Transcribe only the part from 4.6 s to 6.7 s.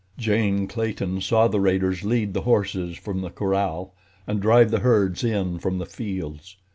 the herds in from the fields.